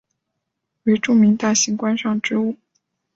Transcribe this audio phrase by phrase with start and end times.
[0.85, 2.55] 为著名大型观赏植物。